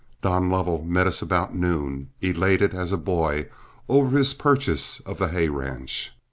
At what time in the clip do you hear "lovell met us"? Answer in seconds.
0.49-1.21